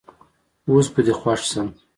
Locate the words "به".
0.93-1.01